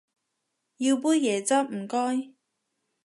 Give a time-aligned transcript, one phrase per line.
[0.77, 2.33] 要杯椰汁唔該